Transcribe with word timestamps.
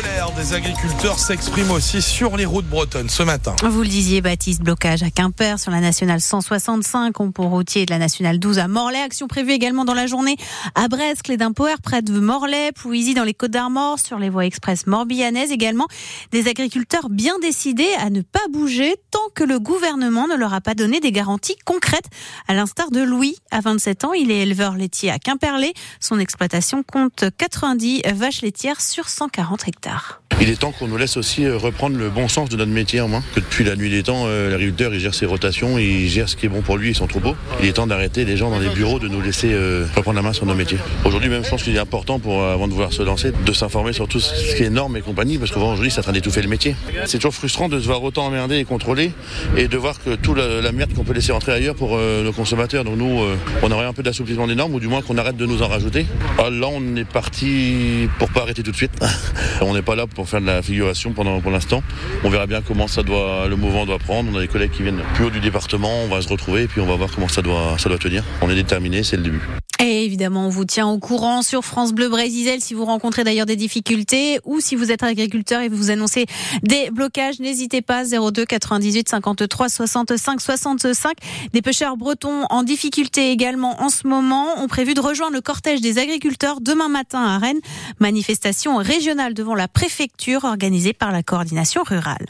colère 0.00 0.30
des 0.30 0.54
agriculteurs 0.54 1.18
s'exprime 1.18 1.72
aussi 1.72 2.00
sur 2.00 2.36
les 2.36 2.44
routes 2.44 2.68
bretonnes 2.68 3.08
ce 3.08 3.24
matin. 3.24 3.56
Vous 3.64 3.82
le 3.82 3.88
disiez, 3.88 4.20
Baptiste, 4.20 4.62
blocage 4.62 5.02
à 5.02 5.10
Quimper 5.10 5.58
sur 5.58 5.72
la 5.72 5.80
nationale 5.80 6.20
165, 6.20 7.18
on 7.18 7.32
pour 7.32 7.46
routier 7.46 7.84
de 7.84 7.90
la 7.90 7.98
nationale 7.98 8.38
12 8.38 8.60
à 8.60 8.68
Morlaix. 8.68 9.00
Action 9.00 9.26
prévue 9.26 9.50
également 9.50 9.84
dans 9.84 9.94
la 9.94 10.06
journée 10.06 10.36
à 10.76 10.86
Brest, 10.86 11.22
Clé 11.22 11.36
d'Impoer, 11.36 11.74
près 11.82 12.02
de 12.02 12.12
Morlaix, 12.12 12.70
Pouilly 12.70 13.14
dans 13.14 13.24
les 13.24 13.34
Côtes 13.34 13.50
d'Armor, 13.50 13.98
sur 13.98 14.20
les 14.20 14.30
voies 14.30 14.46
express 14.46 14.86
morbihanaises 14.86 15.50
également. 15.50 15.88
Des 16.30 16.46
agriculteurs 16.46 17.08
bien 17.10 17.36
décidés 17.40 17.92
à 17.98 18.10
ne 18.10 18.20
pas 18.20 18.46
bouger 18.52 18.94
tant 19.10 19.18
que 19.34 19.42
le 19.42 19.58
gouvernement 19.58 20.28
ne 20.28 20.36
leur 20.36 20.54
a 20.54 20.60
pas 20.60 20.74
donné 20.74 21.00
des 21.00 21.10
garanties 21.10 21.56
concrètes. 21.64 22.06
À 22.46 22.54
l'instar 22.54 22.92
de 22.92 23.00
Louis, 23.00 23.36
à 23.50 23.60
27 23.62 24.04
ans, 24.04 24.12
il 24.12 24.30
est 24.30 24.42
éleveur 24.42 24.76
laitier 24.76 25.10
à 25.10 25.18
Quimperlé. 25.18 25.72
Son 25.98 26.20
exploitation 26.20 26.84
compte 26.84 27.24
90 27.36 28.02
vaches 28.14 28.42
laitières 28.42 28.80
sur 28.80 29.08
140 29.08 29.66
hectares 29.66 29.87
tard. 29.88 30.27
Il 30.40 30.50
est 30.50 30.60
temps 30.60 30.70
qu'on 30.70 30.86
nous 30.86 30.96
laisse 30.96 31.16
aussi 31.16 31.44
euh, 31.44 31.56
reprendre 31.56 31.96
le 31.96 32.10
bon 32.10 32.28
sens 32.28 32.48
de 32.48 32.56
notre 32.56 32.70
métier 32.70 33.00
en 33.00 33.08
main. 33.08 33.24
Que 33.34 33.40
depuis 33.40 33.64
la 33.64 33.74
nuit 33.74 33.90
des 33.90 34.04
temps, 34.04 34.26
euh, 34.26 34.50
l'agriculteur 34.50 34.94
il 34.94 35.00
gère 35.00 35.12
ses 35.12 35.26
rotations, 35.26 35.78
il 35.78 36.08
gère 36.08 36.28
ce 36.28 36.36
qui 36.36 36.46
est 36.46 36.48
bon 36.48 36.62
pour 36.62 36.76
lui 36.76 36.90
et 36.90 36.94
son 36.94 37.08
troupeau. 37.08 37.34
Il 37.60 37.66
est 37.66 37.72
temps 37.72 37.88
d'arrêter 37.88 38.24
les 38.24 38.36
gens 38.36 38.48
dans 38.48 38.60
les 38.60 38.68
bureaux 38.68 39.00
de 39.00 39.08
nous 39.08 39.20
laisser 39.20 39.48
euh, 39.52 39.86
reprendre 39.96 40.14
la 40.14 40.22
main 40.22 40.32
sur 40.32 40.46
nos 40.46 40.54
métiers. 40.54 40.78
Aujourd'hui 41.04 41.28
même, 41.28 41.44
je 41.44 41.50
pense 41.50 41.64
qu'il 41.64 41.74
est 41.74 41.80
important 41.80 42.20
pour 42.20 42.44
avant 42.44 42.68
de 42.68 42.72
vouloir 42.72 42.92
se 42.92 43.02
lancer, 43.02 43.32
de 43.44 43.52
s'informer 43.52 43.92
sur 43.92 44.06
tout 44.06 44.20
ce 44.20 44.54
qui 44.54 44.62
est 44.62 44.70
normes 44.70 44.96
et 44.96 45.00
compagnie, 45.00 45.38
parce 45.38 45.50
qu'aujourd'hui 45.50 45.90
c'est 45.90 45.98
en 45.98 46.04
train 46.04 46.12
d'étouffer 46.12 46.42
le 46.42 46.48
métier. 46.48 46.76
C'est 47.06 47.18
toujours 47.18 47.34
frustrant 47.34 47.68
de 47.68 47.80
se 47.80 47.86
voir 47.86 48.00
autant 48.04 48.24
emmerder 48.24 48.58
et 48.58 48.64
contrôler 48.64 49.10
et 49.56 49.66
de 49.66 49.76
voir 49.76 50.00
que 50.00 50.14
toute 50.14 50.38
la, 50.38 50.70
merde 50.70 50.94
qu'on 50.94 51.02
peut 51.02 51.14
laisser 51.14 51.32
rentrer 51.32 51.50
ailleurs 51.50 51.74
pour 51.74 51.98
nos 51.98 52.32
consommateurs. 52.32 52.84
Donc 52.84 52.96
nous, 52.96 53.24
on 53.62 53.70
aurait 53.72 53.86
un 53.86 53.92
peu 53.92 54.04
d'assouplissement 54.04 54.46
des 54.46 54.54
normes 54.54 54.74
ou 54.74 54.80
du 54.80 54.86
moins 54.86 55.02
qu'on 55.02 55.18
arrête 55.18 55.36
de 55.36 55.46
nous 55.46 55.62
en 55.62 55.68
rajouter. 55.68 56.06
Ah, 56.38 56.48
là, 56.48 56.68
on 56.70 56.94
est 56.94 57.04
parti 57.04 58.08
pour 58.20 58.30
pas 58.30 58.42
arrêter 58.42 58.62
tout 58.62 58.70
de 58.70 58.76
suite. 58.76 58.92
on 59.62 59.74
n'est 59.74 59.82
pas 59.82 59.96
là 59.96 60.06
pour 60.06 60.27
faire 60.28 60.40
de 60.40 60.46
la 60.46 60.62
figuration 60.62 61.12
pendant 61.12 61.40
pour 61.40 61.50
l'instant. 61.50 61.82
On 62.24 62.30
verra 62.30 62.46
bien 62.46 62.62
comment 62.62 62.86
ça 62.86 63.02
doit, 63.02 63.46
le 63.48 63.56
mouvement 63.56 63.86
doit 63.86 63.98
prendre. 63.98 64.30
On 64.32 64.36
a 64.36 64.40
des 64.40 64.48
collègues 64.48 64.72
qui 64.72 64.82
viennent 64.82 65.02
plus 65.14 65.24
haut 65.24 65.30
du 65.30 65.40
département. 65.40 65.90
On 66.04 66.08
va 66.08 66.22
se 66.22 66.28
retrouver 66.28 66.62
et 66.62 66.68
puis 66.68 66.80
on 66.80 66.86
va 66.86 66.96
voir 66.96 67.10
comment 67.14 67.28
ça 67.28 67.42
doit, 67.42 67.76
ça 67.78 67.88
doit 67.88 67.98
tenir. 67.98 68.24
On 68.42 68.50
est 68.50 68.54
déterminé, 68.54 69.02
c'est 69.02 69.16
le 69.16 69.22
début. 69.22 69.40
Et 69.80 70.04
évidemment, 70.04 70.46
on 70.46 70.48
vous 70.48 70.64
tient 70.64 70.88
au 70.88 70.98
courant 70.98 71.40
sur 71.42 71.64
France 71.64 71.92
Bleu 71.92 72.08
Brésil 72.08 72.56
si 72.60 72.74
vous 72.74 72.84
rencontrez 72.84 73.22
d'ailleurs 73.22 73.46
des 73.46 73.54
difficultés 73.54 74.40
ou 74.44 74.60
si 74.60 74.74
vous 74.74 74.90
êtes 74.90 75.04
agriculteur 75.04 75.60
et 75.60 75.68
vous 75.68 75.90
annoncez 75.90 76.26
des 76.64 76.90
blocages, 76.90 77.38
n'hésitez 77.38 77.80
pas 77.80 78.02
02 78.04 78.44
98 78.44 79.08
53 79.08 79.68
65 79.68 80.40
65. 80.40 81.16
Des 81.52 81.62
pêcheurs 81.62 81.96
bretons 81.96 82.44
en 82.50 82.64
difficulté 82.64 83.30
également 83.30 83.80
en 83.80 83.88
ce 83.88 84.08
moment 84.08 84.60
ont 84.60 84.66
prévu 84.66 84.94
de 84.94 85.00
rejoindre 85.00 85.34
le 85.34 85.40
cortège 85.40 85.80
des 85.80 85.98
agriculteurs 85.98 86.60
demain 86.60 86.88
matin 86.88 87.22
à 87.22 87.38
Rennes. 87.38 87.60
Manifestation 88.00 88.78
régionale 88.78 89.32
devant 89.32 89.54
la 89.54 89.68
préfecture 89.68 90.17
organisée 90.44 90.92
par 90.92 91.12
la 91.12 91.22
coordination 91.22 91.82
rurale. 91.82 92.26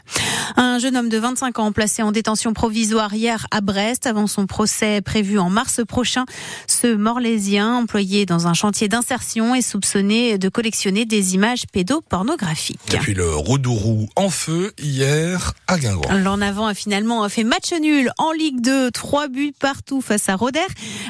Un 0.55 0.79
jeune 0.79 0.95
homme 0.95 1.09
de 1.09 1.17
25 1.17 1.59
ans 1.59 1.71
placé 1.71 2.01
en 2.01 2.11
détention 2.11 2.53
provisoire 2.53 3.13
hier 3.13 3.47
à 3.51 3.61
Brest 3.61 4.07
avant 4.07 4.27
son 4.27 4.45
procès 4.45 5.01
prévu 5.01 5.39
en 5.39 5.49
mars 5.49 5.81
prochain. 5.87 6.25
Ce 6.67 6.87
mort-les 6.95 7.49
employé 7.59 8.25
dans 8.25 8.47
un 8.47 8.53
chantier 8.53 8.87
d'insertion, 8.87 9.55
est 9.55 9.61
soupçonné 9.61 10.37
de 10.37 10.49
collectionner 10.49 11.05
des 11.05 11.35
images 11.35 11.63
pédopornographiques. 11.71 12.93
Et 12.93 12.97
puis 12.97 13.13
le 13.13 13.33
Roudourou 13.33 14.07
en 14.15 14.29
feu 14.29 14.73
hier 14.77 15.53
à 15.67 15.77
Guingamp. 15.77 16.13
L'en 16.23 16.41
avant 16.41 16.67
a 16.67 16.73
finalement 16.73 17.27
fait 17.29 17.43
match 17.43 17.71
nul 17.81 18.11
en 18.17 18.31
Ligue 18.31 18.61
2, 18.61 18.91
trois 18.91 19.27
buts 19.27 19.53
partout 19.57 20.01
face 20.01 20.29
à 20.29 20.35
Rodez. 20.35 20.59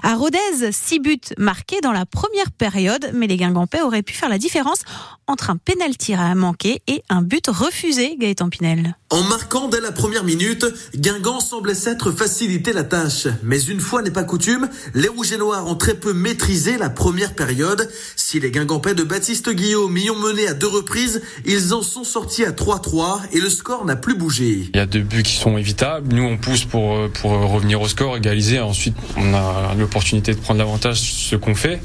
À 0.04 0.16
Rodez, 0.16 0.72
six 0.72 1.00
buts 1.00 1.20
marqués 1.38 1.82
dans 1.82 1.92
la 1.92 2.06
première 2.06 2.52
période, 2.52 3.12
mais 3.14 3.28
les 3.28 3.38
Guingampais 3.38 3.82
auraient 3.82 4.04
pu 4.04 4.14
faire 4.14 4.30
la 4.30 4.38
différence 4.38 4.84
entre 5.28 5.50
un 5.50 5.58
pénalty 5.58 6.14
à 6.14 6.34
manquer 6.36 6.69
et 6.88 7.04
un 7.10 7.22
but 7.22 7.48
refusé, 7.48 8.16
Gaëtan 8.18 8.50
Pinel. 8.50 8.96
En 9.10 9.24
marquant 9.24 9.68
dès 9.68 9.82
la 9.82 9.92
première 9.92 10.24
minute, 10.24 10.66
Guingamp 10.96 11.40
semblait 11.40 11.74
s'être 11.74 12.12
facilité 12.12 12.74
la 12.74 12.84
tâche. 12.84 13.28
Mais 13.44 13.60
une 13.62 13.80
fois 13.80 14.02
n'est 14.02 14.12
pas 14.12 14.24
coutume, 14.24 14.70
les 14.94 15.08
Rouges 15.08 15.32
et 15.32 15.38
Noirs 15.38 15.66
ont 15.68 15.76
très 15.76 15.96
peu 15.96 16.14
maîtrisé 16.14 16.78
la 16.78 16.90
première 16.90 17.34
période. 17.34 17.90
Si 18.16 18.40
les 18.40 18.52
Guingampais 18.52 18.94
de 18.94 19.04
Baptiste 19.04 19.50
Guillaume 19.50 19.98
y 19.98 20.10
ont 20.12 20.20
mené 20.20 20.48
à 20.48 20.54
deux 20.54 20.68
reprises, 20.68 21.22
ils 21.46 21.74
en 21.74 21.82
sont 21.82 22.04
sortis 22.04 22.46
à 22.46 22.52
3-3 22.52 23.22
et 23.32 23.40
le 23.40 23.50
score 23.50 23.86
n'a 23.86 23.96
plus 23.96 24.16
bougé. 24.16 24.70
Il 24.74 24.78
y 24.78 24.80
a 24.80 24.86
deux 24.86 25.02
buts 25.02 25.24
qui 25.24 25.36
sont 25.36 25.58
évitables. 25.58 26.14
Nous, 26.14 26.24
on 26.24 26.38
pousse 26.38 26.66
pour, 26.66 27.10
pour 27.12 27.32
revenir 27.32 27.82
au 27.82 27.88
score, 27.88 28.18
égaliser. 28.18 28.60
Ensuite, 28.60 28.96
on 29.18 29.34
a 29.34 29.74
l'opportunité 29.78 30.34
de 30.34 30.40
prendre 30.40 30.60
l'avantage, 30.60 31.02
ce 31.02 31.36
qu'on 31.36 31.56
fait. 31.56 31.82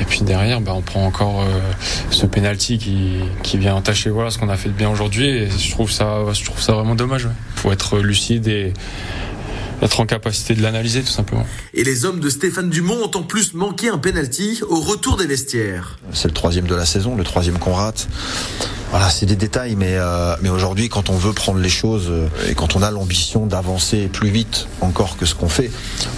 Et 0.00 0.04
puis 0.04 0.22
derrière, 0.22 0.60
bah, 0.60 0.72
on 0.74 0.82
prend 0.82 1.04
encore 1.06 1.42
euh, 1.42 1.60
ce 2.10 2.26
penalty 2.26 2.78
qui, 2.78 3.20
qui 3.42 3.58
vient 3.58 3.74
entacher 3.74 4.10
voilà, 4.10 4.30
ce 4.30 4.38
qu'on 4.38 4.48
a 4.48 4.56
fait 4.56 4.68
de 4.68 4.74
bien 4.74 4.90
aujourd'hui. 4.90 5.28
Et 5.28 5.50
je 5.50 5.70
trouve 5.70 5.90
ça, 5.90 6.18
je 6.32 6.44
trouve 6.44 6.60
ça 6.60 6.72
vraiment 6.72 6.94
dommage. 6.94 7.28
Il 7.56 7.60
faut 7.60 7.72
être 7.72 7.98
lucide 7.98 8.48
et 8.48 8.72
être 9.82 10.00
en 10.00 10.06
capacité 10.06 10.54
de 10.54 10.62
l'analyser 10.62 11.02
tout 11.02 11.08
simplement. 11.12 11.46
Et 11.74 11.84
les 11.84 12.04
hommes 12.04 12.20
de 12.20 12.28
Stéphane 12.30 12.70
Dumont 12.70 13.02
ont 13.04 13.18
en 13.18 13.22
plus 13.22 13.54
manqué 13.54 13.88
un 13.88 13.98
penalty 13.98 14.60
au 14.68 14.80
retour 14.80 15.16
des 15.16 15.26
vestiaires. 15.26 15.98
C'est 16.12 16.28
le 16.28 16.34
troisième 16.34 16.66
de 16.66 16.74
la 16.74 16.86
saison, 16.86 17.16
le 17.16 17.24
troisième 17.24 17.58
qu'on 17.58 17.74
rate. 17.74 18.08
Voilà, 18.90 19.10
c'est 19.10 19.26
des 19.26 19.34
détails, 19.34 19.74
mais 19.74 19.96
euh, 19.96 20.36
mais 20.40 20.50
aujourd'hui, 20.50 20.88
quand 20.88 21.10
on 21.10 21.16
veut 21.16 21.32
prendre 21.32 21.58
les 21.58 21.68
choses 21.68 22.06
euh, 22.10 22.28
et 22.48 22.54
quand 22.54 22.76
on 22.76 22.82
a 22.82 22.92
l'ambition 22.92 23.44
d'avancer 23.44 24.06
plus 24.06 24.28
vite 24.28 24.68
encore 24.80 25.16
que 25.16 25.26
ce 25.26 25.34
qu'on 25.34 25.48
fait, 25.48 25.68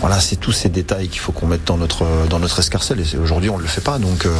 voilà, 0.02 0.20
c'est 0.20 0.36
tous 0.36 0.52
ces 0.52 0.68
détails 0.68 1.08
qu'il 1.08 1.20
faut 1.20 1.32
qu'on 1.32 1.46
mette 1.46 1.64
dans 1.64 1.78
notre 1.78 2.04
dans 2.28 2.38
notre 2.38 2.58
escarcelle. 2.58 3.00
Et 3.00 3.16
aujourd'hui, 3.16 3.48
on 3.48 3.56
ne 3.56 3.62
le 3.62 3.68
fait 3.68 3.80
pas, 3.80 3.98
donc 3.98 4.26
euh, 4.26 4.34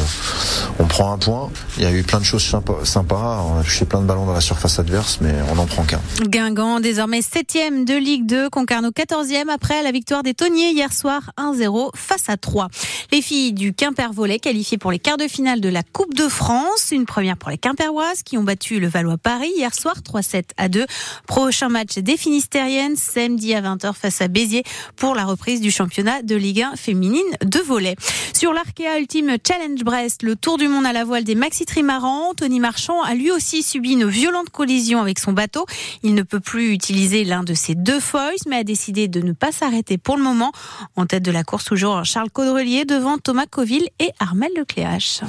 on 0.77 0.85
prend 0.85 1.11
un 1.11 1.17
point. 1.17 1.49
Il 1.77 1.83
y 1.83 1.87
a 1.87 1.91
eu 1.91 2.03
plein 2.03 2.19
de 2.19 2.25
choses 2.25 2.43
sympas, 2.43 2.77
sympas. 2.83 3.43
On 3.43 3.59
a 3.59 3.63
touché 3.63 3.85
plein 3.85 4.01
de 4.01 4.05
ballons 4.05 4.27
dans 4.27 4.33
la 4.33 4.41
surface 4.41 4.77
adverse, 4.77 5.17
mais 5.19 5.33
on 5.51 5.55
n'en 5.55 5.65
prend 5.65 5.81
qu'un. 5.81 6.01
Guingamp, 6.21 6.79
désormais 6.79 7.23
septième 7.23 7.85
de 7.85 7.95
Ligue 7.95 8.27
2, 8.27 8.51
Concarneau 8.51 8.91
14e 9.07 9.49
après 9.49 9.83
la 9.83 9.91
victoire 9.91 10.21
des 10.21 10.33
Tonniers 10.33 10.71
hier 10.71 10.91
soir 10.91 11.31
1-0 11.37 11.91
face 11.95 12.27
à 12.27 12.35
3. 12.35 12.67
Les 13.11 13.21
filles 13.21 13.53
du 13.53 13.73
Quimper 13.73 14.11
Volet 14.11 14.39
qualifiées 14.39 14.77
pour 14.77 14.91
les 14.91 14.99
quarts 14.99 15.17
de 15.17 15.27
finale 15.27 15.61
de 15.61 15.69
la 15.69 15.83
Coupe 15.83 16.13
de 16.13 16.27
France, 16.27 16.89
une 16.91 17.05
première 17.05 17.37
pour 17.37 17.49
les 17.49 17.57
Quimperoises 17.57 18.23
qui 18.23 18.37
ont 18.37 18.43
battu 18.43 18.79
le 18.79 18.87
Valois 18.87 19.17
Paris 19.17 19.51
hier 19.55 19.73
soir 19.73 19.95
3-7 20.01 20.43
à 20.57 20.67
2. 20.67 20.85
Prochain 21.25 21.69
match 21.69 21.97
des 21.97 22.17
Finistériennes 22.17 22.97
samedi 22.97 23.53
à 23.53 23.61
20h 23.61 23.93
face 23.93 24.21
à 24.21 24.27
Béziers 24.27 24.63
pour 24.97 25.15
la 25.15 25.23
reprise 25.23 25.61
du 25.61 25.71
championnat 25.71 26.21
de 26.21 26.35
Ligue 26.35 26.63
1 26.63 26.75
féminine 26.75 27.21
de 27.45 27.59
volet. 27.59 27.95
Sur 28.33 28.51
l'Arkea 28.51 28.99
Ultime 28.99 29.37
Challenge 29.45 29.83
Brest, 29.83 30.23
le 30.23 30.35
tour 30.35 30.57
du 30.57 30.67
monde 30.67 30.85
à 30.85 30.93
la 30.93 31.05
voile 31.05 31.23
des 31.23 31.35
maxi 31.35 31.65
trimarans, 31.65 32.33
Tony 32.35 32.59
Marchand 32.59 33.01
a 33.03 33.13
lui 33.13 33.31
aussi 33.31 33.63
subi 33.63 33.93
une 33.93 34.07
violente 34.07 34.49
collision 34.49 34.99
avec 34.99 35.19
son 35.19 35.31
bateau. 35.31 35.65
Il 36.03 36.13
ne 36.13 36.23
peut 36.23 36.41
plus 36.41 36.73
utiliser 36.73 37.23
l'un 37.23 37.43
de 37.43 37.53
ses 37.53 37.73
deux 37.73 38.01
foils, 38.01 38.35
mais 38.47 38.57
a 38.57 38.63
de 39.07 39.21
ne 39.21 39.33
pas 39.33 39.51
s'arrêter 39.51 39.99
pour 39.99 40.17
le 40.17 40.23
moment. 40.23 40.51
En 40.95 41.05
tête 41.05 41.23
de 41.23 41.31
la 41.31 41.43
course, 41.43 41.65
toujours 41.65 42.03
Charles 42.03 42.31
Caudrelier 42.31 42.85
devant 42.85 43.19
Thomas 43.19 43.45
Coville 43.45 43.89
et 43.99 44.09
Armel 44.19 44.49
Lecléache. 44.57 45.21